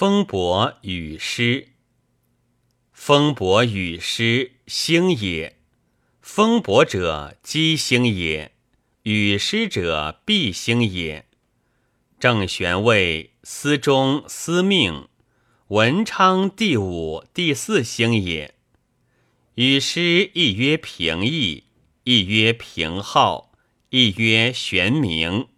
[0.00, 1.70] 风伯雨师
[2.92, 5.56] 风伯雨师星也。
[6.22, 8.52] 风伯者鸡星也。
[9.02, 11.26] 雨师者必星也。
[12.20, 15.08] 正玄位司中司命。
[15.66, 18.54] 文昌第五第四星也。
[19.56, 21.64] 雨师亦曰平易
[22.04, 23.50] 亦曰平号
[23.90, 25.48] 亦曰玄冥